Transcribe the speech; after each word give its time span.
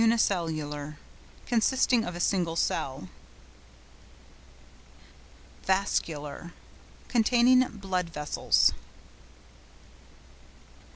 UNICELLULAR.—Consisting 0.03 2.03
of 2.03 2.15
a 2.15 2.19
single 2.19 2.55
cell. 2.55 3.07
VASCULAR.—Containing 5.65 7.77
blood 7.77 8.09
vessels. 8.09 8.73